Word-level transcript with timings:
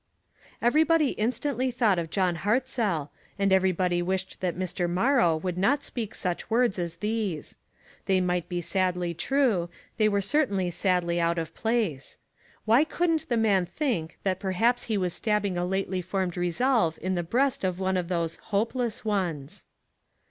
Everybody 0.63 1.09
instantly 1.09 1.69
thought 1.69 1.99
of 1.99 2.09
John 2.09 2.37
Hart 2.37 2.67
zell, 2.67 3.11
and 3.37 3.53
everybody 3.53 4.01
wished 4.01 4.41
that 4.41 4.55
Mr. 4.57 4.89
Morrow 4.89 4.93
32O 4.93 4.93
ONE 4.93 4.95
COMMONPLACE 4.95 5.39
DAY. 5.39 5.43
would 5.45 5.57
not 5.59 5.83
speak 5.83 6.15
such 6.15 6.49
words 6.49 6.79
as 6.79 6.95
these. 6.95 7.55
They 8.07 8.19
might 8.19 8.49
be 8.49 8.61
sadly 8.61 9.13
true; 9.13 9.69
they 9.97 10.09
were 10.09 10.19
cer 10.19 10.47
tainly 10.47 10.73
sadly 10.73 11.21
out 11.21 11.37
of 11.37 11.53
place. 11.53 12.17
Why 12.65 12.83
couldn't 12.83 13.29
the 13.29 13.37
mail 13.37 13.65
think 13.65 14.17
that 14.23 14.39
perhaps 14.39 14.85
he 14.85 14.97
was 14.97 15.13
stabbing 15.13 15.55
a 15.55 15.63
lately 15.63 16.01
formed 16.01 16.35
resolve 16.35 16.97
in 16.99 17.13
the 17.13 17.21
breast 17.21 17.63
of 17.63 17.77
one 17.79 17.95
of 17.95 18.09
these" 18.09 18.37
hopeless 18.49 19.05
ones 19.05 19.65